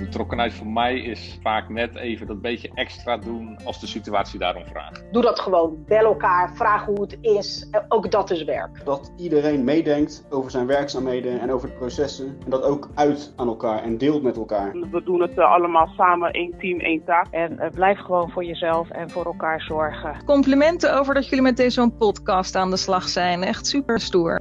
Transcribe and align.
betrokkenheid 0.00 0.54
voor 0.54 0.66
mij 0.66 0.98
is 1.00 1.38
vaak 1.42 1.68
net 1.68 1.96
even 1.96 2.26
dat 2.26 2.40
beetje 2.40 2.70
extra 2.74 3.16
doen 3.16 3.58
als 3.64 3.80
de 3.80 3.86
situatie 3.86 4.38
daarom 4.38 4.66
vraagt. 4.66 5.04
Doe 5.12 5.22
dat 5.22 5.40
gewoon. 5.40 5.84
Bel 5.86 6.04
elkaar, 6.04 6.52
vraag 6.54 6.84
hoe 6.84 7.00
het 7.00 7.18
is. 7.20 7.68
Ook 7.88 8.10
dat 8.10 8.30
is 8.30 8.44
werk. 8.44 8.84
Dat 8.84 9.12
iedereen 9.16 9.64
meedenkt 9.64 10.26
over 10.30 10.50
zijn 10.50 10.66
werkzaamheden 10.66 11.40
en 11.40 11.52
over 11.52 11.68
de 11.68 11.74
processen. 11.74 12.36
En 12.44 12.50
dat 12.50 12.62
ook 12.62 12.88
uit 12.94 13.32
aan 13.36 13.48
elkaar 13.48 13.82
en 13.82 13.98
deelt 13.98 14.22
met 14.22 14.36
elkaar. 14.36 14.72
We 14.90 15.02
doen 15.04 15.20
het 15.20 15.38
uh, 15.38 15.52
allemaal 15.52 15.86
samen, 15.96 16.30
één 16.30 16.54
team, 16.58 16.80
één 16.80 17.04
taak. 17.04 17.26
En 17.30 17.52
uh, 17.52 17.66
blijf 17.74 17.98
gewoon 17.98 18.30
voor 18.30 18.44
jezelf 18.44 18.90
en 18.90 19.10
voor 19.10 19.24
elkaar 19.24 19.60
zorgen. 19.60 20.24
Complimenten 20.24 20.98
over 20.98 21.14
dat 21.14 21.28
jullie 21.28 21.42
met 21.42 21.56
deze 21.56 21.90
podcast 21.98 22.56
aan 22.56 22.70
de 22.70 22.76
slag 22.76 23.08
zijn. 23.08 23.42
Echt 23.42 23.66
super 23.66 24.00
stoer. 24.00 24.40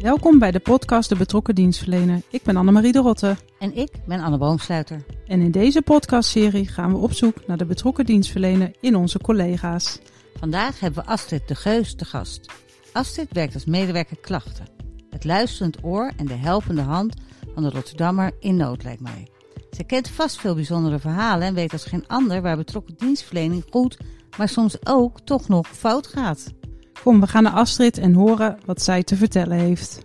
Welkom 0.00 0.38
bij 0.38 0.50
de 0.50 0.60
podcast 0.60 1.08
De 1.08 1.16
Betrokken 1.16 1.54
Dienstverlener. 1.54 2.22
Ik 2.30 2.42
ben 2.42 2.56
Annemarie 2.56 2.92
de 2.92 2.98
Rotte. 2.98 3.36
En 3.58 3.76
ik 3.76 3.90
ben 4.06 4.20
Anne 4.20 4.38
Boomsluiter. 4.38 5.04
En 5.26 5.40
in 5.40 5.50
deze 5.50 5.82
podcastserie 5.82 6.68
gaan 6.68 6.92
we 6.92 6.98
op 6.98 7.12
zoek 7.12 7.46
naar 7.46 7.56
de 7.56 7.64
betrokken 7.64 8.06
dienstverlener 8.06 8.70
in 8.80 8.96
onze 8.96 9.18
collega's. 9.18 9.98
Vandaag 10.34 10.80
hebben 10.80 11.04
we 11.04 11.10
Astrid 11.10 11.48
de 11.48 11.54
Geus 11.54 11.94
te 11.94 12.04
gast. 12.04 12.52
Astrid 12.92 13.32
werkt 13.32 13.54
als 13.54 13.64
medewerker 13.64 14.16
klachten. 14.20 14.66
Het 15.10 15.24
luisterend 15.24 15.84
oor 15.84 16.12
en 16.16 16.26
de 16.26 16.34
helpende 16.34 16.82
hand 16.82 17.14
van 17.54 17.62
de 17.62 17.70
Rotterdammer 17.70 18.32
in 18.38 18.56
nood 18.56 18.82
lijkt 18.82 19.02
mij. 19.02 19.28
Ze 19.70 19.84
kent 19.84 20.08
vast 20.08 20.40
veel 20.40 20.54
bijzondere 20.54 20.98
verhalen 20.98 21.46
en 21.46 21.54
weet 21.54 21.72
als 21.72 21.84
geen 21.84 22.06
ander 22.06 22.42
waar 22.42 22.56
betrokken 22.56 22.94
dienstverlening 22.96 23.64
goed, 23.70 23.98
maar 24.38 24.48
soms 24.48 24.86
ook 24.86 25.20
toch 25.20 25.48
nog 25.48 25.68
fout 25.68 26.06
gaat. 26.06 26.58
Kom, 27.02 27.20
we 27.20 27.26
gaan 27.26 27.42
naar 27.42 27.52
Astrid 27.52 27.98
en 27.98 28.14
horen 28.14 28.58
wat 28.66 28.80
zij 28.80 29.02
te 29.02 29.16
vertellen 29.16 29.56
heeft. 29.56 30.04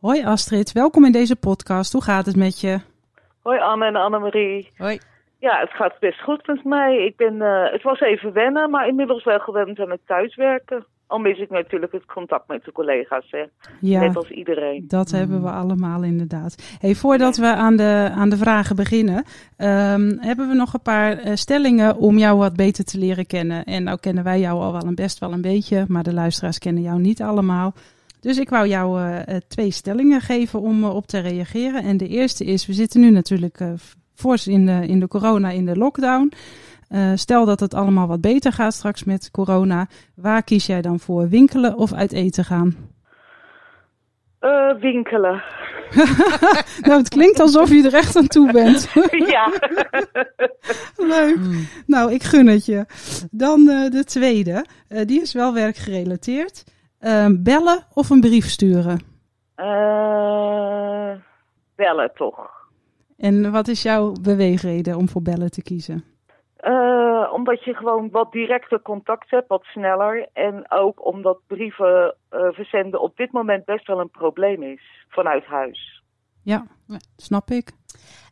Hoi 0.00 0.24
Astrid, 0.24 0.72
welkom 0.72 1.04
in 1.04 1.12
deze 1.12 1.36
podcast. 1.36 1.92
Hoe 1.92 2.02
gaat 2.02 2.26
het 2.26 2.36
met 2.36 2.60
je? 2.60 2.80
Hoi 3.42 3.58
Anne 3.58 3.86
en 3.86 3.96
Annemarie. 3.96 4.70
Hoi. 4.76 4.98
Ja, 5.38 5.60
het 5.60 5.70
gaat 5.70 5.98
best 5.98 6.20
goed 6.20 6.46
met 6.46 6.64
mij. 6.64 7.04
Ik 7.04 7.16
ben, 7.16 7.34
uh, 7.34 7.72
het 7.72 7.82
was 7.82 8.00
even 8.00 8.32
wennen, 8.32 8.70
maar 8.70 8.88
inmiddels 8.88 9.24
wel 9.24 9.38
gewend 9.38 9.78
aan 9.78 9.90
het 9.90 10.06
thuiswerken. 10.06 10.86
Al 11.10 11.18
mis 11.18 11.38
ik 11.38 11.50
natuurlijk 11.50 11.92
het 11.92 12.04
contact 12.04 12.48
met 12.48 12.64
de 12.64 12.72
collega's, 12.72 13.26
hè. 13.30 13.44
Ja, 13.80 14.00
Net 14.00 14.16
als 14.16 14.30
iedereen. 14.30 14.84
Dat 14.88 15.10
hebben 15.10 15.42
we 15.42 15.50
allemaal 15.50 16.02
inderdaad. 16.02 16.76
Hey, 16.80 16.94
voordat 16.94 17.36
we 17.36 17.46
aan 17.46 17.76
de, 17.76 18.10
aan 18.14 18.28
de 18.28 18.36
vragen 18.36 18.76
beginnen, 18.76 19.16
um, 19.16 20.16
hebben 20.18 20.48
we 20.48 20.54
nog 20.54 20.74
een 20.74 20.82
paar 20.82 21.26
uh, 21.26 21.34
stellingen 21.34 21.96
om 21.96 22.18
jou 22.18 22.38
wat 22.38 22.56
beter 22.56 22.84
te 22.84 22.98
leren 22.98 23.26
kennen. 23.26 23.64
En 23.64 23.82
nou 23.82 23.98
kennen 24.00 24.24
wij 24.24 24.40
jou 24.40 24.60
al 24.60 24.72
wel 24.72 24.86
een 24.86 24.94
best 24.94 25.18
wel 25.18 25.32
een 25.32 25.40
beetje, 25.40 25.84
maar 25.88 26.02
de 26.02 26.14
luisteraars 26.14 26.58
kennen 26.58 26.82
jou 26.82 27.00
niet 27.00 27.22
allemaal. 27.22 27.72
Dus 28.20 28.38
ik 28.38 28.48
wou 28.48 28.66
jou 28.66 29.00
uh, 29.00 29.36
twee 29.48 29.70
stellingen 29.70 30.20
geven 30.20 30.60
om 30.60 30.82
uh, 30.82 30.94
op 30.94 31.06
te 31.06 31.18
reageren. 31.18 31.82
En 31.82 31.96
de 31.96 32.08
eerste 32.08 32.44
is, 32.44 32.66
we 32.66 32.72
zitten 32.72 33.00
nu 33.00 33.10
natuurlijk 33.10 33.58
fors 34.14 34.46
in 34.46 34.66
de, 34.66 34.86
in 34.86 35.00
de 35.00 35.08
corona, 35.08 35.50
in 35.50 35.66
de 35.66 35.76
lockdown. 35.76 36.32
Uh, 36.90 37.10
stel 37.14 37.44
dat 37.44 37.60
het 37.60 37.74
allemaal 37.74 38.06
wat 38.06 38.20
beter 38.20 38.52
gaat 38.52 38.74
straks 38.74 39.04
met 39.04 39.30
corona. 39.30 39.86
Waar 40.14 40.42
kies 40.42 40.66
jij 40.66 40.82
dan 40.82 41.00
voor? 41.00 41.28
Winkelen 41.28 41.76
of 41.76 41.92
uit 41.92 42.12
eten 42.12 42.44
gaan? 42.44 42.76
Uh, 44.40 44.74
winkelen. 44.80 45.42
nou, 46.86 46.98
het 46.98 47.08
klinkt 47.08 47.40
alsof 47.40 47.70
je 47.70 47.84
er 47.84 47.94
echt 47.94 48.16
aan 48.16 48.26
toe 48.26 48.52
bent. 48.52 48.92
ja. 49.34 49.52
Leuk. 51.14 51.36
Mm. 51.36 51.68
Nou, 51.86 52.12
ik 52.12 52.22
gun 52.22 52.46
het 52.46 52.66
je. 52.66 52.84
Dan 53.30 53.60
uh, 53.60 53.90
de 53.90 54.04
tweede. 54.04 54.64
die 55.04 55.20
is 55.20 55.32
wel 55.32 55.54
werkgerelateerd. 55.54 56.64
bellen 57.30 57.86
of 57.92 58.10
een 58.10 58.20
brief 58.20 58.46
sturen? 58.46 59.00
bellen 61.76 62.10
toch. 62.14 62.50
En 63.16 63.50
wat 63.50 63.68
is 63.68 63.82
jouw 63.82 64.12
beweegreden 64.12 64.96
om 64.96 65.08
voor 65.08 65.22
bellen 65.22 65.50
te 65.50 65.62
kiezen? 65.62 66.04
Uh, 66.62 67.32
omdat 67.32 67.64
je 67.64 67.74
gewoon 67.74 68.10
wat 68.10 68.32
directer 68.32 68.82
contact 68.82 69.30
hebt, 69.30 69.48
wat 69.48 69.64
sneller. 69.64 70.28
En 70.32 70.70
ook 70.70 71.06
omdat 71.06 71.38
brieven 71.46 72.16
uh, 72.30 72.48
verzenden 72.50 73.00
op 73.00 73.16
dit 73.16 73.32
moment 73.32 73.64
best 73.64 73.86
wel 73.86 74.00
een 74.00 74.10
probleem 74.10 74.62
is 74.62 75.04
vanuit 75.08 75.44
huis. 75.44 76.02
Ja, 76.42 76.66
snap 77.16 77.50
ik. 77.50 77.72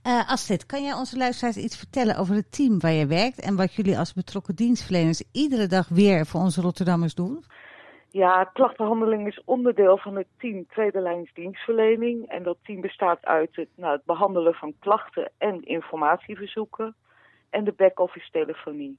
Uh, 0.06 0.30
Astrid, 0.30 0.66
kan 0.66 0.82
jij 0.82 0.92
onze 0.92 1.16
luisteraars 1.16 1.56
iets 1.56 1.78
vertellen 1.78 2.16
over 2.16 2.34
het 2.34 2.52
team 2.52 2.80
waar 2.80 2.92
je 2.92 3.06
werkt 3.06 3.40
en 3.40 3.56
wat 3.56 3.74
jullie 3.74 3.98
als 3.98 4.14
betrokken 4.14 4.54
dienstverleners 4.54 5.24
iedere 5.32 5.66
dag 5.66 5.88
weer 5.88 6.26
voor 6.26 6.40
onze 6.40 6.60
Rotterdammers 6.60 7.14
doen? 7.14 7.44
Ja, 8.10 8.44
klachtenhandeling 8.44 9.26
is 9.26 9.42
onderdeel 9.44 9.98
van 9.98 10.16
het 10.16 10.26
team 10.38 10.66
tweede 10.66 11.00
lijns 11.00 11.32
dienstverlening. 11.34 12.28
En 12.28 12.42
dat 12.42 12.56
team 12.62 12.80
bestaat 12.80 13.24
uit 13.24 13.56
het, 13.56 13.68
nou, 13.76 13.92
het 13.92 14.04
behandelen 14.04 14.54
van 14.54 14.74
klachten 14.78 15.30
en 15.38 15.62
informatieverzoeken 15.64 16.94
en 17.50 17.64
de 17.64 17.72
back-office 17.72 18.30
telefonie. 18.30 18.98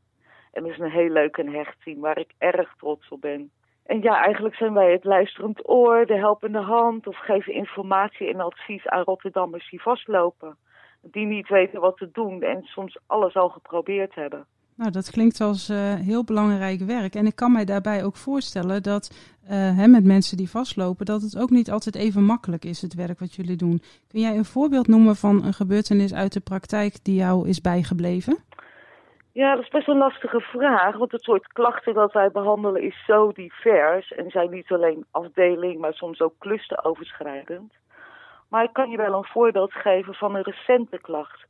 En 0.52 0.64
dat 0.64 0.72
is 0.72 0.78
een 0.78 0.92
heel 0.92 1.10
leuk 1.10 1.38
en 1.38 1.54
hecht 1.54 1.84
team 1.84 2.00
waar 2.00 2.18
ik 2.18 2.34
erg 2.38 2.76
trots 2.78 3.10
op 3.10 3.22
ben. 3.22 3.52
En 3.86 4.02
ja, 4.02 4.24
eigenlijk 4.24 4.56
zijn 4.56 4.74
wij 4.74 4.92
het 4.92 5.04
luisterend 5.04 5.70
oor, 5.70 6.06
de 6.06 6.18
helpende 6.18 6.62
hand 6.62 7.08
of 7.08 7.18
geven 7.18 7.54
informatie 7.54 8.28
en 8.28 8.40
advies 8.40 8.88
aan 8.88 9.04
Rotterdammers 9.04 9.70
die 9.70 9.82
vastlopen. 9.82 10.58
Die 11.02 11.26
niet 11.26 11.48
weten 11.48 11.82
wat 11.82 11.98
te 11.98 12.12
doen 12.12 12.42
en 12.42 12.64
soms 12.64 12.98
alles 13.08 13.36
al 13.36 13.50
geprobeerd 13.50 14.16
hebben. 14.16 14.46
Nou, 14.79 14.91
dat 14.91 15.12
klinkt 15.12 15.41
als 15.41 15.69
uh, 15.69 15.78
heel 15.94 16.23
belangrijk 16.23 16.79
werk. 16.79 17.16
En 17.16 17.25
ik 17.25 17.35
kan 17.35 17.51
mij 17.51 17.66
daarbij 17.66 18.03
ook 18.03 18.16
voorstellen 18.16 18.84
dat 18.84 19.03
uh, 19.44 19.50
hè, 19.51 19.88
met 19.88 20.03
mensen 20.03 20.38
die 20.38 20.50
vastlopen, 20.50 21.06
dat 21.06 21.22
het 21.22 21.40
ook 21.40 21.50
niet 21.50 21.72
altijd 21.72 21.95
even 21.95 22.23
makkelijk 22.23 22.66
is, 22.66 22.81
het 22.81 22.94
werk 22.94 23.19
wat 23.19 23.35
jullie 23.35 23.56
doen. 23.56 23.81
Kun 24.07 24.19
jij 24.19 24.38
een 24.38 24.53
voorbeeld 24.56 24.88
noemen 24.88 25.16
van 25.16 25.44
een 25.44 25.53
gebeurtenis 25.53 26.13
uit 26.13 26.34
de 26.34 26.40
praktijk 26.40 27.03
die 27.03 27.16
jou 27.16 27.47
is 27.47 27.62
bijgebleven? 27.62 28.38
Ja, 29.31 29.56
dat 29.56 29.63
is 29.63 29.69
best 29.69 29.88
een 29.88 29.97
lastige 29.97 30.40
vraag, 30.40 30.97
want 30.97 31.11
het 31.11 31.23
soort 31.23 31.47
klachten 31.47 31.94
dat 31.94 32.13
wij 32.13 32.31
behandelen 32.31 32.81
is 32.81 33.06
zo 33.06 33.31
divers 33.31 34.11
en 34.11 34.29
zijn 34.29 34.50
niet 34.50 34.72
alleen 34.72 35.06
afdeling, 35.11 35.79
maar 35.79 35.94
soms 35.94 36.22
ook 36.22 36.34
clusteroverschrijdend. 36.40 37.73
Maar 38.50 38.63
ik 38.63 38.73
kan 38.73 38.90
je 38.90 38.97
wel 38.97 39.13
een 39.13 39.34
voorbeeld 39.34 39.73
geven 39.73 40.13
van 40.13 40.35
een 40.35 40.44
recente 40.44 41.00
klacht 41.01 41.47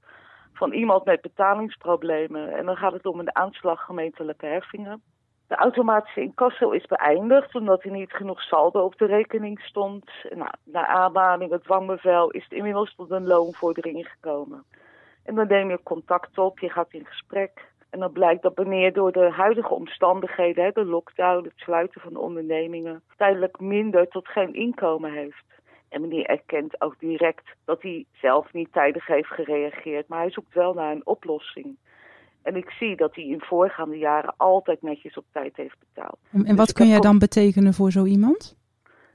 van 0.53 0.71
iemand 0.71 1.05
met 1.05 1.21
betalingsproblemen. 1.21 2.53
En 2.53 2.65
dan 2.65 2.75
gaat 2.77 2.93
het 2.93 3.05
om 3.05 3.19
een 3.19 3.35
aanslag 3.35 3.85
gemeentelijke 3.85 4.45
heffingen. 4.45 5.01
De 5.47 5.55
automatische 5.55 6.21
incasso 6.21 6.69
is 6.71 6.85
beëindigd 6.85 7.55
omdat 7.55 7.83
er 7.83 7.91
niet 7.91 8.11
genoeg 8.11 8.41
saldo 8.41 8.83
op 8.83 8.97
de 8.97 9.05
rekening 9.05 9.59
stond. 9.59 10.11
Nou, 10.29 10.49
na 10.63 10.87
aanmaning, 10.87 11.51
het 11.51 11.63
dwangbevel, 11.63 12.29
is 12.29 12.43
het 12.43 12.51
inmiddels 12.51 12.95
tot 12.95 13.11
een 13.11 13.27
loonvordering 13.27 14.07
gekomen. 14.07 14.63
En 15.23 15.35
dan 15.35 15.47
neem 15.47 15.69
je 15.69 15.83
contact 15.83 16.37
op, 16.37 16.59
je 16.59 16.69
gaat 16.69 16.93
in 16.93 17.05
gesprek. 17.05 17.67
En 17.89 17.99
dan 17.99 18.11
blijkt 18.11 18.41
dat 18.41 18.57
meneer 18.57 18.93
door 18.93 19.11
de 19.11 19.31
huidige 19.31 19.73
omstandigheden, 19.73 20.73
de 20.73 20.85
lockdown, 20.85 21.43
het 21.43 21.53
sluiten 21.55 22.01
van 22.01 22.13
de 22.13 22.19
ondernemingen, 22.19 23.01
tijdelijk 23.17 23.59
minder 23.59 24.07
tot 24.07 24.27
geen 24.27 24.53
inkomen 24.53 25.11
heeft. 25.11 25.45
En 25.89 26.01
meneer 26.01 26.25
erkent 26.25 26.81
ook 26.81 26.99
direct 26.99 27.55
dat 27.65 27.81
hij 27.81 28.05
zelf 28.11 28.53
niet 28.53 28.73
tijdig 28.73 29.05
heeft 29.05 29.29
gereageerd, 29.29 30.07
maar 30.07 30.19
hij 30.19 30.31
zoekt 30.31 30.53
wel 30.53 30.73
naar 30.73 30.91
een 30.91 31.05
oplossing. 31.05 31.77
En 32.41 32.55
ik 32.55 32.69
zie 32.69 32.95
dat 32.95 33.15
hij 33.15 33.23
in 33.23 33.41
voorgaande 33.41 33.97
jaren 33.97 34.33
altijd 34.37 34.81
netjes 34.81 35.17
op 35.17 35.25
tijd 35.31 35.55
heeft 35.55 35.77
betaald. 35.79 36.17
En, 36.31 36.45
en 36.45 36.55
wat 36.55 36.65
dus 36.65 36.75
kun 36.75 36.87
jij 36.87 36.99
dan 36.99 37.19
betekenen 37.19 37.73
voor 37.73 37.91
zo 37.91 38.05
iemand? 38.05 38.57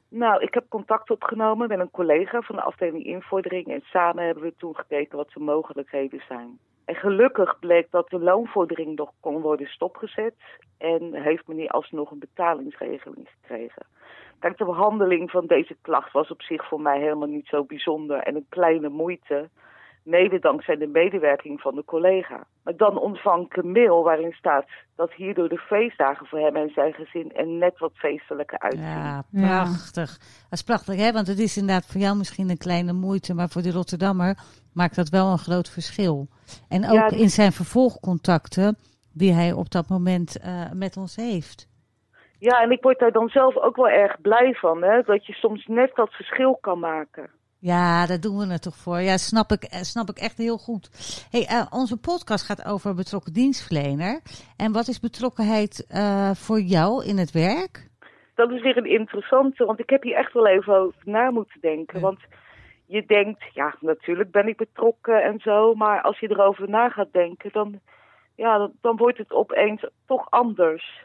Nou, 0.09 0.43
ik 0.43 0.55
heb 0.55 0.65
contact 0.69 1.11
opgenomen 1.11 1.69
met 1.69 1.79
een 1.79 1.91
collega 1.91 2.41
van 2.41 2.57
de 2.57 2.63
afdeling 2.63 3.05
invordering 3.05 3.67
en 3.67 3.81
samen 3.85 4.25
hebben 4.25 4.43
we 4.43 4.55
toen 4.57 4.77
gekeken 4.77 5.17
wat 5.17 5.31
de 5.35 5.41
mogelijkheden 5.41 6.23
zijn. 6.29 6.59
En 6.85 6.95
gelukkig 6.95 7.59
bleek 7.59 7.91
dat 7.91 8.09
de 8.09 8.19
loonvordering 8.19 8.97
nog 8.97 9.11
kon 9.21 9.41
worden 9.41 9.67
stopgezet 9.67 10.35
en 10.79 11.15
heeft 11.15 11.47
meneer 11.47 11.69
alsnog 11.69 12.11
een 12.11 12.19
betalingsregeling 12.19 13.29
gekregen. 13.41 13.87
Kijk, 14.45 14.59
de 14.59 14.65
behandeling 14.65 15.31
van 15.31 15.47
deze 15.47 15.77
klacht 15.81 16.13
was 16.13 16.31
op 16.31 16.43
zich 16.43 16.69
voor 16.69 16.81
mij 16.81 17.01
helemaal 17.01 17.29
niet 17.29 17.47
zo 17.47 17.65
bijzonder 17.65 18.19
en 18.19 18.35
een 18.35 18.47
kleine 18.49 18.89
moeite, 18.89 19.49
mede 20.03 20.39
dankzij 20.39 20.77
de 20.77 20.87
medewerking 20.87 21.61
van 21.61 21.75
de 21.75 21.85
collega. 21.85 22.47
Maar 22.65 22.77
dan 22.77 22.99
ontvang 22.99 23.45
ik 23.45 23.57
een 23.57 23.73
mail 23.73 24.03
waarin 24.03 24.33
staat 24.33 24.67
dat 24.97 25.13
hierdoor 25.13 25.49
de 25.49 25.59
feestdagen 25.59 26.27
voor 26.27 26.39
hem 26.39 26.57
en 26.57 26.71
zijn 26.75 26.93
gezin 26.93 27.33
er 27.35 27.47
net 27.47 27.79
wat 27.79 27.93
feestelijker 27.95 28.59
uitzien. 28.59 28.83
Ja, 28.83 29.25
prachtig. 29.33 30.19
Dat 30.19 30.53
is 30.59 30.63
prachtig, 30.63 30.97
hè? 30.97 31.13
Want 31.13 31.27
het 31.27 31.39
is 31.39 31.57
inderdaad 31.57 31.87
voor 31.87 32.01
jou 32.01 32.17
misschien 32.17 32.51
een 32.51 32.59
kleine 32.59 32.93
moeite, 32.93 33.35
maar 33.35 33.49
voor 33.49 33.63
de 33.63 33.73
Rotterdammer 33.73 34.39
maakt 34.73 34.97
dat 34.97 35.09
wel 35.09 35.33
een 35.33 35.39
groot 35.39 35.69
verschil. 35.69 36.29
En 36.69 36.85
ook 36.85 36.93
ja, 36.93 37.11
in 37.11 37.31
zijn 37.31 37.53
vervolgcontacten 37.53 38.77
die 39.13 39.33
hij 39.33 39.53
op 39.53 39.71
dat 39.71 39.89
moment 39.89 40.37
uh, 40.45 40.73
met 40.73 40.97
ons 40.97 41.17
heeft. 41.17 41.73
Ja, 42.49 42.63
en 42.63 42.71
ik 42.71 42.83
word 42.83 42.99
daar 42.99 43.13
dan 43.13 43.29
zelf 43.29 43.57
ook 43.57 43.77
wel 43.77 43.89
erg 43.89 44.21
blij 44.21 44.55
van, 44.55 44.83
hè? 44.83 45.03
dat 45.03 45.27
je 45.27 45.33
soms 45.33 45.67
net 45.67 45.95
dat 45.95 46.13
verschil 46.13 46.59
kan 46.61 46.79
maken. 46.79 47.31
Ja, 47.59 48.07
daar 48.07 48.21
doen 48.21 48.39
we 48.39 48.53
het 48.53 48.63
toch 48.63 48.77
voor. 48.77 49.01
Ja, 49.01 49.17
snap 49.17 49.51
ik, 49.51 49.63
eh, 49.63 49.81
snap 49.81 50.09
ik 50.09 50.17
echt 50.17 50.37
heel 50.37 50.57
goed. 50.57 50.85
Hey, 51.31 51.47
eh, 51.47 51.67
onze 51.71 52.01
podcast 52.01 52.47
gaat 52.47 52.67
over 52.67 52.95
betrokken 52.95 53.33
dienstverlener. 53.33 54.21
En 54.57 54.73
wat 54.73 54.89
is 54.89 55.01
betrokkenheid 55.01 55.87
eh, 55.89 56.31
voor 56.31 56.61
jou 56.61 57.05
in 57.05 57.19
het 57.19 57.33
werk? 57.33 57.89
Dat 58.35 58.51
is 58.51 58.63
weer 58.63 58.77
een 58.77 58.91
interessante, 59.01 59.65
want 59.65 59.79
ik 59.79 59.91
heb 59.91 60.03
hier 60.03 60.17
echt 60.17 60.33
wel 60.33 60.47
even 60.47 60.75
over 60.75 61.03
na 61.05 61.31
moeten 61.31 61.61
denken. 61.61 62.01
Want 62.01 62.21
je 62.87 63.05
denkt, 63.07 63.45
ja, 63.53 63.75
natuurlijk 63.81 64.31
ben 64.31 64.49
ik 64.49 64.57
betrokken 64.57 65.23
en 65.23 65.39
zo. 65.39 65.75
Maar 65.75 66.03
als 66.03 66.19
je 66.19 66.31
erover 66.31 66.69
na 66.69 66.89
gaat 66.89 67.13
denken, 67.13 67.51
dan, 67.53 67.81
ja, 68.35 68.59
dan, 68.59 68.73
dan 68.81 68.97
wordt 68.97 69.19
het 69.19 69.33
opeens 69.33 69.87
toch 70.07 70.31
anders. 70.31 71.05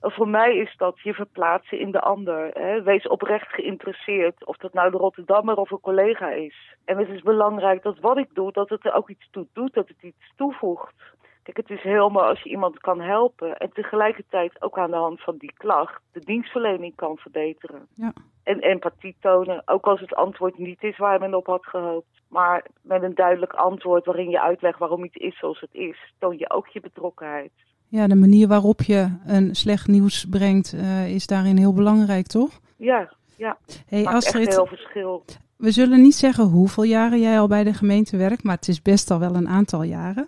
Voor 0.00 0.28
mij 0.28 0.56
is 0.56 0.74
dat 0.76 1.00
je 1.00 1.14
verplaatsen 1.14 1.78
in 1.78 1.90
de 1.90 2.00
ander. 2.00 2.50
Hè? 2.52 2.82
Wees 2.82 3.08
oprecht 3.08 3.48
geïnteresseerd, 3.48 4.46
of 4.46 4.56
dat 4.56 4.72
nou 4.72 4.90
de 4.90 4.96
Rotterdammer 4.96 5.56
of 5.56 5.70
een 5.70 5.80
collega 5.80 6.30
is. 6.30 6.76
En 6.84 6.98
het 6.98 7.08
is 7.08 7.22
belangrijk 7.22 7.82
dat 7.82 7.98
wat 7.98 8.18
ik 8.18 8.34
doe, 8.34 8.52
dat 8.52 8.68
het 8.68 8.84
er 8.84 8.94
ook 8.94 9.10
iets 9.10 9.28
toe 9.30 9.46
doet, 9.52 9.74
dat 9.74 9.88
het 9.88 10.02
iets 10.02 10.32
toevoegt. 10.36 10.94
Kijk, 11.42 11.56
het 11.56 11.70
is 11.70 11.82
heel 11.82 12.08
mooi 12.08 12.26
als 12.26 12.42
je 12.42 12.50
iemand 12.50 12.78
kan 12.78 13.00
helpen 13.00 13.56
en 13.56 13.72
tegelijkertijd 13.72 14.62
ook 14.62 14.78
aan 14.78 14.90
de 14.90 14.96
hand 14.96 15.20
van 15.22 15.36
die 15.36 15.52
klacht 15.56 16.02
de 16.12 16.20
dienstverlening 16.20 16.94
kan 16.94 17.16
verbeteren. 17.16 17.86
Ja. 17.94 18.12
En 18.42 18.58
empathie 18.60 19.16
tonen, 19.20 19.62
ook 19.64 19.86
als 19.86 20.00
het 20.00 20.14
antwoord 20.14 20.58
niet 20.58 20.82
is 20.82 20.98
waar 20.98 21.20
men 21.20 21.34
op 21.34 21.46
had 21.46 21.66
gehoopt. 21.66 22.22
Maar 22.28 22.66
met 22.82 23.02
een 23.02 23.14
duidelijk 23.14 23.52
antwoord 23.52 24.04
waarin 24.04 24.30
je 24.30 24.40
uitlegt 24.40 24.78
waarom 24.78 25.04
iets 25.04 25.16
is 25.16 25.38
zoals 25.38 25.60
het 25.60 25.74
is, 25.74 26.12
toon 26.18 26.38
je 26.38 26.50
ook 26.50 26.66
je 26.66 26.80
betrokkenheid. 26.80 27.52
Ja, 27.90 28.06
de 28.06 28.14
manier 28.14 28.48
waarop 28.48 28.82
je 28.82 29.08
een 29.26 29.54
slecht 29.54 29.86
nieuws 29.86 30.26
brengt 30.30 30.72
eh, 30.72 31.14
is 31.14 31.26
daarin 31.26 31.56
heel 31.56 31.72
belangrijk, 31.72 32.26
toch? 32.26 32.60
Ja, 32.76 33.12
ja. 33.36 33.58
Hey 33.86 34.02
Maakt 34.02 34.16
Astrid, 34.16 34.46
echt 34.46 34.56
heel 34.56 34.66
verschil. 34.66 35.24
we 35.56 35.70
zullen 35.70 36.02
niet 36.02 36.14
zeggen 36.14 36.44
hoeveel 36.44 36.82
jaren 36.82 37.20
jij 37.20 37.40
al 37.40 37.46
bij 37.48 37.64
de 37.64 37.74
gemeente 37.74 38.16
werkt, 38.16 38.42
maar 38.42 38.56
het 38.56 38.68
is 38.68 38.82
best 38.82 39.10
al 39.10 39.18
wel 39.18 39.34
een 39.34 39.48
aantal 39.48 39.82
jaren. 39.82 40.24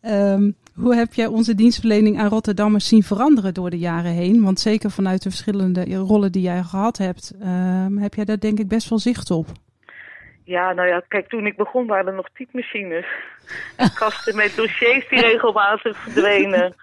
Ehm, 0.00 0.50
hoe 0.74 0.94
heb 0.94 1.14
jij 1.14 1.26
onze 1.26 1.54
dienstverlening 1.54 2.18
aan 2.18 2.28
Rotterdammers 2.28 2.88
zien 2.88 3.02
veranderen 3.02 3.54
door 3.54 3.70
de 3.70 3.78
jaren 3.78 4.12
heen? 4.12 4.42
Want 4.42 4.60
zeker 4.60 4.90
vanuit 4.90 5.22
de 5.22 5.30
verschillende 5.30 5.94
rollen 5.94 6.32
die 6.32 6.42
jij 6.42 6.62
gehad 6.62 6.98
hebt, 6.98 7.32
ehm, 7.40 7.96
heb 7.96 8.14
jij 8.14 8.24
daar 8.24 8.40
denk 8.40 8.58
ik 8.58 8.68
best 8.68 8.88
wel 8.88 8.98
zicht 8.98 9.30
op. 9.30 9.46
Ja, 10.44 10.72
nou 10.72 10.88
ja, 10.88 11.02
kijk, 11.08 11.28
toen 11.28 11.46
ik 11.46 11.56
begon 11.56 11.86
waren 11.86 12.06
er 12.06 12.14
nog 12.14 12.28
typemachines. 12.34 13.06
En 13.76 13.94
kasten 13.94 14.36
met 14.36 14.56
dossiers 14.56 15.08
die 15.08 15.20
regelmatig 15.20 15.96
verdwenen. 15.96 16.74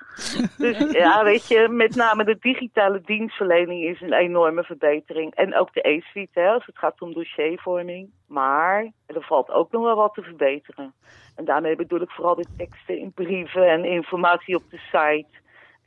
Dus 0.58 0.92
ja, 0.92 1.24
weet 1.24 1.48
je, 1.48 1.68
met 1.70 1.96
name 1.96 2.24
de 2.24 2.38
digitale 2.40 3.02
dienstverlening 3.06 3.84
is 3.84 4.02
een 4.02 4.14
enorme 4.14 4.64
verbetering. 4.64 5.36
En 5.36 5.56
ook 5.56 5.74
de 5.74 5.90
e-suite, 5.90 6.40
hè, 6.40 6.50
als 6.50 6.66
het 6.66 6.78
gaat 6.78 7.02
om 7.02 7.14
dossiervorming. 7.14 8.10
Maar 8.28 8.92
er 9.06 9.22
valt 9.22 9.50
ook 9.50 9.72
nog 9.72 9.84
wel 9.84 9.96
wat 9.96 10.14
te 10.14 10.22
verbeteren. 10.22 10.94
En 11.36 11.46
daarmee 11.46 11.76
bedoel 11.76 12.02
ik 12.02 12.10
vooral 12.10 12.36
de 12.36 12.46
teksten 12.58 12.98
in 12.98 13.12
brieven 13.12 13.70
en 13.70 13.86
informatie 13.86 14.56
op 14.56 14.64
de 14.70 14.78
site. 14.78 15.40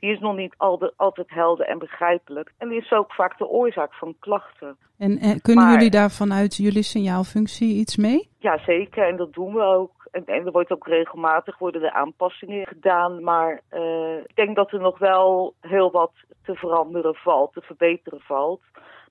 Die 0.03 0.11
is 0.11 0.19
nog 0.19 0.35
niet 0.35 0.55
altijd 0.95 1.29
helder 1.29 1.65
en 1.65 1.77
begrijpelijk. 1.79 2.53
En 2.57 2.69
die 2.69 2.79
is 2.81 2.91
ook 2.91 3.13
vaak 3.13 3.37
de 3.37 3.47
oorzaak 3.47 3.93
van 3.93 4.15
klachten. 4.19 4.77
En 4.97 5.17
eh, 5.17 5.35
kunnen 5.41 5.63
Maar- 5.63 5.73
jullie 5.73 5.89
daar 5.89 6.11
vanuit 6.11 6.55
jullie 6.55 6.83
signaalfunctie 6.83 7.75
iets 7.75 7.97
mee? 7.97 8.29
Ja, 8.39 8.57
zeker. 8.57 9.07
En 9.07 9.15
dat 9.15 9.33
doen 9.33 9.53
we 9.53 9.61
ook. 9.61 9.91
En, 10.11 10.25
en 10.25 10.45
er 10.45 10.51
wordt 10.51 10.71
ook 10.71 10.87
regelmatig 10.87 11.57
worden 11.57 11.83
er 11.83 11.91
aanpassingen 11.91 12.67
gedaan. 12.67 13.23
Maar 13.23 13.61
eh, 13.69 14.17
ik 14.17 14.35
denk 14.35 14.55
dat 14.55 14.71
er 14.71 14.79
nog 14.79 14.97
wel 14.97 15.53
heel 15.61 15.91
wat 15.91 16.11
te 16.45 16.55
veranderen 16.55 17.15
valt, 17.15 17.53
te 17.53 17.61
verbeteren 17.61 18.19
valt. 18.21 18.61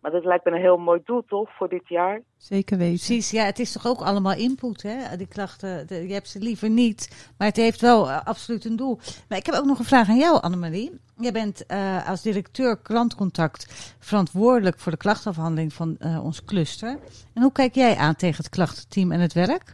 Maar 0.02 0.10
dat 0.10 0.24
lijkt 0.24 0.44
me 0.44 0.50
een 0.50 0.60
heel 0.60 0.76
mooi 0.76 1.00
doel, 1.04 1.24
toch, 1.26 1.50
voor 1.56 1.68
dit 1.68 1.88
jaar? 1.88 2.20
Zeker 2.36 2.78
weten. 2.78 2.94
Precies, 2.94 3.30
ja, 3.30 3.44
het 3.44 3.58
is 3.58 3.72
toch 3.72 3.86
ook 3.86 4.00
allemaal 4.00 4.34
input, 4.34 4.82
hè? 4.82 5.16
Die 5.16 5.26
klachten, 5.26 5.86
de- 5.86 6.06
je 6.06 6.12
hebt 6.12 6.28
ze 6.28 6.38
liever 6.38 6.70
niet, 6.70 7.30
maar 7.38 7.48
het 7.48 7.56
heeft 7.56 7.80
wel 7.80 8.10
eh, 8.10 8.20
absoluut 8.24 8.64
een 8.64 8.76
doel. 8.76 8.98
Maar 9.28 9.38
ik 9.38 9.46
heb 9.46 9.54
ook 9.54 9.64
nog 9.64 9.78
een 9.78 9.84
vraag 9.84 10.08
aan 10.08 10.18
jou, 10.18 10.40
Annemarie. 10.40 11.00
Jij 11.16 11.32
bent 11.32 11.66
eh, 11.66 12.08
als 12.08 12.22
directeur 12.22 12.76
klantcontact 12.76 13.94
verantwoordelijk 13.98 14.78
voor 14.78 14.92
de 14.92 14.98
klachtenafhandeling 14.98 15.72
van 15.72 15.96
eh, 15.98 16.24
ons 16.24 16.44
cluster. 16.44 16.98
En 17.34 17.42
hoe 17.42 17.52
kijk 17.52 17.74
jij 17.74 17.96
aan 17.96 18.16
tegen 18.16 18.36
het 18.44 18.48
klachtenteam 18.52 19.12
en 19.12 19.20
het 19.20 19.32
werk? 19.32 19.72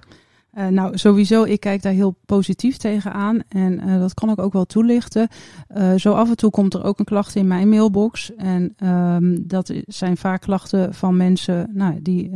Eh, 0.51 0.67
nou, 0.67 0.99
sowieso, 0.99 1.43
ik 1.45 1.61
kijk 1.61 1.83
daar 1.83 1.93
heel 1.93 2.17
positief 2.27 2.77
tegenaan. 2.77 3.43
En 3.49 3.81
eh, 3.81 3.99
dat 3.99 4.15
kan 4.15 4.31
ik 4.31 4.39
ook 4.39 4.53
wel 4.53 4.65
toelichten. 4.65 5.29
Eh, 5.69 5.95
zo 5.95 6.13
af 6.13 6.29
en 6.29 6.37
toe 6.37 6.51
komt 6.51 6.75
er 6.75 6.85
ook 6.85 6.99
een 6.99 7.05
klacht 7.05 7.35
in 7.35 7.47
mijn 7.47 7.69
mailbox. 7.69 8.35
En 8.37 8.75
ehm, 8.77 9.37
dat 9.41 9.73
zijn 9.87 10.17
vaak 10.17 10.41
klachten 10.41 10.95
van 10.95 11.17
mensen 11.17 11.71
nou, 11.73 12.03
die 12.03 12.31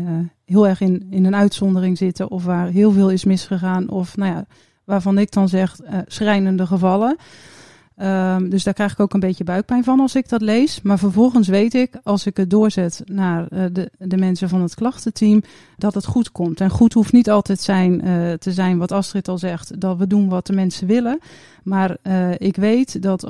heel 0.44 0.68
erg 0.68 0.80
in, 0.80 1.06
in 1.10 1.24
een 1.24 1.36
uitzondering 1.36 1.98
zitten. 1.98 2.30
Of 2.30 2.44
waar 2.44 2.68
heel 2.68 2.92
veel 2.92 3.10
is 3.10 3.24
misgegaan. 3.24 3.90
Of 3.90 4.16
nou 4.16 4.32
ja, 4.32 4.44
waarvan 4.84 5.18
ik 5.18 5.32
dan 5.32 5.48
zeg 5.48 5.76
schrijnende 6.06 6.66
gevallen. 6.66 7.16
Ehm, 7.96 8.48
dus 8.48 8.64
daar 8.64 8.74
krijg 8.74 8.92
ik 8.92 9.00
ook 9.00 9.14
een 9.14 9.20
beetje 9.20 9.44
buikpijn 9.44 9.84
van 9.84 10.00
als 10.00 10.14
ik 10.14 10.28
dat 10.28 10.40
lees. 10.40 10.82
Maar 10.82 10.98
vervolgens 10.98 11.48
weet 11.48 11.74
ik, 11.74 12.00
als 12.02 12.26
ik 12.26 12.36
het 12.36 12.50
doorzet 12.50 13.02
naar 13.04 13.46
eh, 13.48 13.64
de, 13.72 13.90
de 13.98 14.16
mensen 14.16 14.48
van 14.48 14.62
het 14.62 14.74
klachtenteam, 14.74 15.42
dat 15.76 15.94
het 15.94 16.06
goed 16.06 16.32
komt. 16.32 16.60
En 16.60 16.70
goed 16.70 16.92
hoeft 16.92 17.12
niet 17.12 17.30
altijd 17.30 17.60
zijn, 17.60 18.00
eh, 18.00 18.32
te 18.32 18.52
zijn 18.52 18.78
wat 18.78 18.92
Astrid 18.92 19.28
al 19.28 19.38
zegt, 19.38 19.80
dat 19.80 19.96
we 19.98 20.06
doen 20.06 20.28
wat 20.28 20.46
de 20.46 20.52
mensen 20.52 20.86
willen. 20.86 21.18
Maar 21.62 21.96
eh, 22.02 22.30
ik 22.36 22.56
weet 22.56 23.02
dat, 23.02 23.20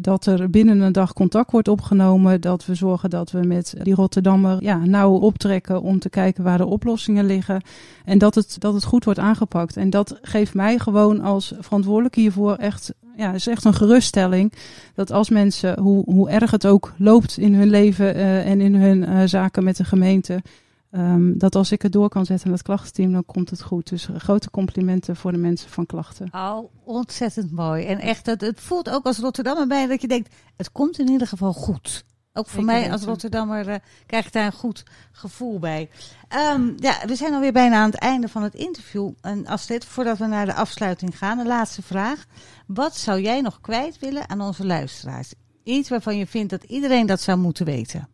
dat 0.00 0.26
er 0.26 0.50
binnen 0.50 0.80
een 0.80 0.92
dag 0.92 1.12
contact 1.12 1.50
wordt 1.50 1.68
opgenomen. 1.68 2.40
Dat 2.40 2.66
we 2.66 2.74
zorgen 2.74 3.10
dat 3.10 3.30
we 3.30 3.42
met 3.42 3.74
die 3.82 3.94
Rotterdammer 3.94 4.62
ja, 4.62 4.76
nauw 4.76 5.12
optrekken 5.12 5.82
om 5.82 5.98
te 5.98 6.10
kijken 6.10 6.44
waar 6.44 6.58
de 6.58 6.66
oplossingen 6.66 7.26
liggen. 7.26 7.62
En 8.04 8.18
dat 8.18 8.34
het, 8.34 8.56
dat 8.58 8.74
het 8.74 8.84
goed 8.84 9.04
wordt 9.04 9.18
aangepakt. 9.20 9.76
En 9.76 9.90
dat 9.90 10.18
geeft 10.22 10.54
mij 10.54 10.78
gewoon 10.78 11.20
als 11.20 11.54
verantwoordelijk 11.60 12.14
hiervoor 12.14 12.54
echt, 12.54 12.92
ja, 13.16 13.32
is 13.32 13.46
echt 13.46 13.64
een 13.64 13.74
geruststelling. 13.74 14.52
Dat 14.94 15.10
als 15.10 15.28
mensen, 15.28 15.78
hoe, 15.80 16.04
hoe 16.04 16.30
erg 16.30 16.50
het 16.50 16.66
ook 16.66 16.92
loopt 16.98 17.38
in 17.38 17.54
hun 17.54 17.70
leven 17.70 18.14
eh, 18.14 18.50
en 18.50 18.60
in 18.60 18.74
hun 18.74 19.04
eh, 19.04 19.22
zaken 19.24 19.64
met 19.64 19.76
de 19.76 19.84
gemeente. 19.84 20.42
ehm, 20.90 21.38
dat 21.38 21.54
als 21.54 21.72
ik 21.72 21.82
het 21.82 21.92
door 21.92 22.08
kan 22.08 22.26
zetten 22.26 22.48
met 22.48 22.58
het 22.58 22.66
klachtenteam, 22.66 23.12
dan 23.12 23.24
komt 23.24 23.50
het 23.50 23.62
goed. 23.62 23.88
Dus 23.88 24.08
eh, 24.08 24.16
grote 24.16 24.50
complimenten 24.50 25.16
voor 25.16 25.32
de 25.32 25.38
mensen 25.38 25.70
van 25.70 25.86
klachten. 25.86 26.28
Oh, 26.32 26.70
ontzettend 26.84 27.50
mooi. 27.50 27.84
En 27.84 27.98
echt, 27.98 28.26
het, 28.26 28.40
het 28.40 28.60
voelt 28.60 28.90
ook 28.90 29.04
als 29.04 29.18
Rotterdammer 29.18 29.66
bij 29.66 29.86
dat 29.86 30.00
je 30.00 30.08
denkt, 30.08 30.34
het 30.56 30.72
komt 30.72 30.98
in 30.98 31.08
ieder 31.08 31.26
geval 31.26 31.52
goed. 31.52 32.04
Ook 32.36 32.46
voor 32.46 32.64
mij 32.64 32.90
als 32.90 33.04
Rotterdammer 33.04 33.68
eh, 33.68 33.74
krijg 34.06 34.26
ik 34.26 34.32
daar 34.32 34.46
een 34.46 34.52
goed 34.52 34.84
gevoel 35.12 35.58
bij. 35.58 35.88
Ehm, 36.28 36.62
ja, 36.76 37.06
we 37.06 37.14
zijn 37.14 37.32
alweer 37.34 37.52
bijna 37.52 37.76
aan 37.76 37.90
het 37.90 38.00
einde 38.00 38.28
van 38.28 38.42
het 38.42 38.54
interview. 38.54 39.10
En 39.22 39.46
Astrid, 39.46 39.84
voordat 39.84 40.18
we 40.18 40.26
naar 40.26 40.46
de 40.46 40.54
afsluiting 40.54 41.18
gaan, 41.18 41.38
een 41.38 41.46
laatste 41.46 41.82
vraag. 41.82 42.24
Wat 42.66 42.94
zou 42.94 43.20
jij 43.20 43.40
nog 43.40 43.60
kwijt 43.60 43.98
willen 43.98 44.28
aan 44.28 44.40
onze 44.40 44.66
luisteraars? 44.66 45.34
Iets 45.64 45.90
waarvan 45.90 46.16
je 46.16 46.26
vindt 46.26 46.50
dat 46.50 46.62
iedereen 46.62 47.06
dat 47.06 47.20
zou 47.20 47.38
moeten 47.38 47.66
weten. 47.66 48.08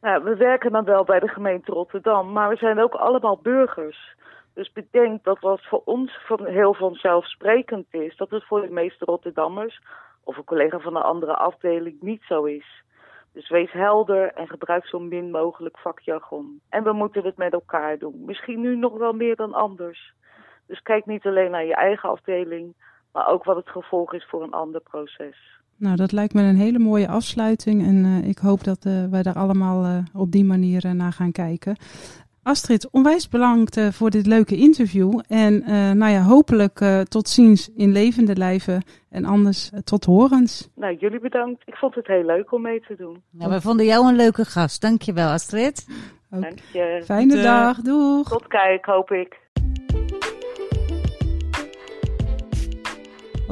Nou, 0.00 0.24
we 0.24 0.36
werken 0.36 0.72
dan 0.72 0.84
wel 0.84 1.04
bij 1.04 1.20
de 1.20 1.28
gemeente 1.28 1.72
Rotterdam, 1.72 2.32
maar 2.32 2.48
we 2.48 2.56
zijn 2.56 2.82
ook 2.82 2.94
allemaal 2.94 3.38
burgers. 3.42 4.16
Dus 4.54 4.72
bedenk 4.72 5.24
dat 5.24 5.40
wat 5.40 5.60
voor 5.62 5.82
ons 5.84 6.18
van 6.26 6.46
heel 6.46 6.74
vanzelfsprekend 6.74 7.86
is, 7.90 8.16
dat 8.16 8.30
het 8.30 8.44
voor 8.46 8.60
de 8.60 8.72
meeste 8.72 9.04
Rotterdammers 9.04 9.80
of 10.24 10.36
een 10.36 10.44
collega 10.44 10.78
van 10.78 10.96
een 10.96 11.02
andere 11.02 11.36
afdeling 11.36 11.96
niet 12.00 12.22
zo 12.22 12.44
is. 12.44 12.82
Dus 13.32 13.48
wees 13.48 13.72
helder 13.72 14.32
en 14.32 14.48
gebruik 14.48 14.86
zo 14.86 14.98
min 14.98 15.30
mogelijk 15.30 15.78
vakjargon. 15.78 16.60
En 16.68 16.84
we 16.84 16.92
moeten 16.92 17.24
het 17.24 17.36
met 17.36 17.52
elkaar 17.52 17.98
doen. 17.98 18.24
Misschien 18.24 18.60
nu 18.60 18.76
nog 18.76 18.98
wel 18.98 19.12
meer 19.12 19.36
dan 19.36 19.54
anders. 19.54 20.14
Dus 20.66 20.82
kijk 20.82 21.06
niet 21.06 21.26
alleen 21.26 21.50
naar 21.50 21.64
je 21.64 21.74
eigen 21.74 22.08
afdeling, 22.08 22.74
maar 23.12 23.28
ook 23.28 23.44
wat 23.44 23.56
het 23.56 23.68
gevolg 23.68 24.14
is 24.14 24.26
voor 24.28 24.42
een 24.42 24.52
ander 24.52 24.80
proces. 24.80 25.60
Nou, 25.76 25.96
dat 25.96 26.12
lijkt 26.12 26.34
me 26.34 26.42
een 26.42 26.56
hele 26.56 26.78
mooie 26.78 27.08
afsluiting. 27.08 27.86
En 27.86 28.04
eh, 28.04 28.28
ik 28.28 28.38
hoop 28.38 28.64
dat 28.64 28.84
eh, 28.84 29.04
wij 29.10 29.22
daar 29.22 29.34
allemaal 29.34 29.84
eh, 29.84 29.98
op 30.14 30.32
die 30.32 30.44
manier 30.44 30.94
naar 30.94 31.12
gaan 31.12 31.32
kijken. 31.32 31.76
Astrid, 32.42 32.88
onwijs 32.90 33.28
bedankt 33.28 33.76
eh, 33.76 33.88
voor 33.88 34.10
dit 34.10 34.26
leuke 34.26 34.56
interview. 34.56 35.20
En 35.28 35.62
eh, 35.62 35.90
nou 35.90 36.12
ja, 36.12 36.22
hopelijk 36.22 36.80
eh, 36.80 37.00
tot 37.00 37.28
ziens 37.28 37.70
in 37.76 37.92
levende 37.92 38.36
lijven. 38.36 38.82
En 39.10 39.24
anders 39.24 39.70
tot 39.84 40.04
horens. 40.04 40.70
Nou, 40.74 40.96
jullie 40.96 41.20
bedankt. 41.20 41.62
Ik 41.64 41.74
vond 41.76 41.94
het 41.94 42.06
heel 42.06 42.24
leuk 42.24 42.52
om 42.52 42.62
mee 42.62 42.80
te 42.80 42.94
doen. 42.96 43.22
Nou, 43.30 43.50
we 43.50 43.60
vonden 43.60 43.86
jou 43.86 44.08
een 44.08 44.16
leuke 44.16 44.44
gast. 44.44 44.80
Dankjewel, 44.80 45.28
Astrid. 45.28 45.86
Ook. 46.30 46.42
Dank 46.42 46.58
je. 46.72 47.02
Fijne 47.04 47.42
dag, 47.42 47.80
doeg! 47.80 48.28
Tot 48.28 48.46
kijk, 48.46 48.84
hoop 48.84 49.10
ik. 49.10 49.41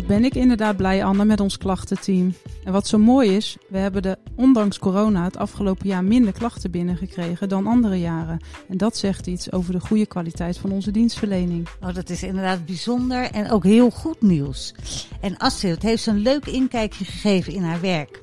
Wat 0.01 0.09
ben 0.09 0.25
ik 0.25 0.35
inderdaad 0.35 0.77
blij, 0.77 1.05
Anne, 1.05 1.25
met 1.25 1.41
ons 1.41 1.59
klachtenteam. 1.59 2.35
En 2.65 2.73
wat 2.73 2.87
zo 2.87 2.99
mooi 2.99 3.37
is, 3.37 3.57
we 3.69 3.79
hebben 3.79 4.03
de, 4.03 4.19
ondanks 4.35 4.79
corona 4.79 5.25
het 5.25 5.37
afgelopen 5.37 5.89
jaar 5.89 6.05
minder 6.05 6.33
klachten 6.33 6.71
binnengekregen 6.71 7.49
dan 7.49 7.67
andere 7.67 8.01
jaren. 8.01 8.41
En 8.69 8.77
dat 8.77 8.97
zegt 8.97 9.27
iets 9.27 9.53
over 9.53 9.73
de 9.73 9.81
goede 9.81 10.07
kwaliteit 10.07 10.59
van 10.59 10.73
onze 10.73 10.91
dienstverlening. 10.91 11.69
Oh, 11.81 11.95
dat 11.95 12.11
is 12.11 12.23
inderdaad 12.23 12.67
bijzonder 12.67 13.31
en 13.31 13.51
ook 13.51 13.65
heel 13.65 13.91
goed 13.91 14.23
nieuws. 14.23 14.75
En 15.21 15.37
Astrid 15.37 15.83
heeft 15.83 16.07
een 16.07 16.19
leuk 16.19 16.47
inkijkje 16.47 17.05
gegeven 17.05 17.53
in 17.53 17.63
haar 17.63 17.81
werk. 17.81 18.21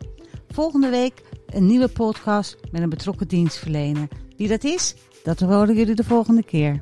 Volgende 0.50 0.90
week 0.90 1.22
een 1.46 1.66
nieuwe 1.66 1.88
podcast 1.88 2.58
met 2.72 2.82
een 2.82 2.90
betrokken 2.90 3.28
dienstverlener. 3.28 4.08
Wie 4.38 4.48
dat 4.48 4.64
is, 4.64 4.96
dat 5.24 5.40
horen 5.40 5.76
jullie 5.76 5.96
de 5.96 6.04
volgende 6.04 6.44
keer. 6.44 6.80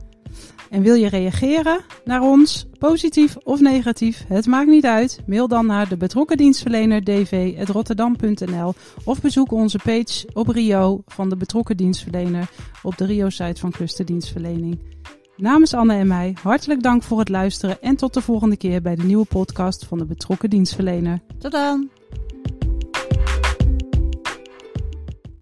En 0.76 0.82
wil 0.82 0.94
je 0.94 1.10
reageren 1.10 1.80
naar 2.06 2.22
ons, 2.22 2.66
positief 2.80 3.38
of 3.44 3.60
negatief? 3.60 4.26
Het 4.28 4.46
maakt 4.46 4.70
niet 4.70 4.86
uit. 4.86 5.22
Mail 5.26 5.48
dan 5.48 5.66
naar 5.66 5.90
de 5.90 5.98
betrokken 5.98 6.38
dienstverlener 6.38 7.04
dv.rotterdam.nl 7.04 8.74
of 9.04 9.22
bezoek 9.22 9.52
onze 9.52 9.80
page 9.84 10.28
op 10.34 10.48
Rio 10.48 11.02
van 11.06 11.30
de 11.30 11.36
betrokken 11.36 11.78
dienstverlener 11.78 12.50
op 12.84 12.98
de 12.98 13.06
Rio-site 13.06 13.60
van 13.60 13.72
Clusterdienstverlening. 13.72 14.80
Namens 15.38 15.74
Anne 15.74 15.94
en 15.94 16.08
mij, 16.08 16.36
hartelijk 16.42 16.84
dank 16.84 17.04
voor 17.04 17.20
het 17.20 17.30
luisteren 17.30 17.82
en 17.82 17.96
tot 17.96 18.14
de 18.14 18.22
volgende 18.22 18.58
keer 18.58 18.82
bij 18.82 18.96
de 18.96 19.04
nieuwe 19.04 19.26
podcast 19.26 19.86
van 19.86 19.98
de 19.98 20.06
betrokken 20.06 20.50
dienstverlener. 20.50 21.20
Tot 21.40 21.52
dan! 21.52 21.90